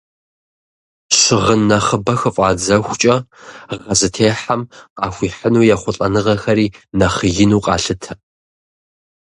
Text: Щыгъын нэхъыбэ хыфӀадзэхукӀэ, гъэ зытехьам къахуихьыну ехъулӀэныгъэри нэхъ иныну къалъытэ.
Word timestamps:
Щыгъын 1.17 1.61
нэхъыбэ 1.69 2.13
хыфӀадзэхукӀэ, 2.19 3.15
гъэ 3.81 3.93
зытехьам 3.99 4.61
къахуихьыну 4.97 5.67
ехъулӀэныгъэри 5.73 6.67
нэхъ 6.97 7.19
иныну 7.43 7.63
къалъытэ. 7.65 8.11